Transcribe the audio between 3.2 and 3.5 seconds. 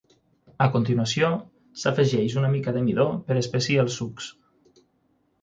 per